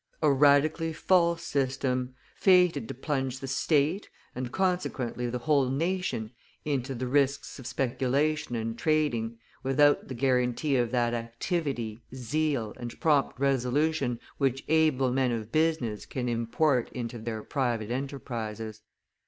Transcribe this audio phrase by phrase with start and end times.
[0.23, 6.31] A radically false system, fated to plunge the state, and consequently the whole nation,
[6.65, 12.99] into the risks of speculation and trading, without the guarantee of that activity, zeal, and
[12.99, 18.81] prompt resolution which able men of business can import into their private enterprises.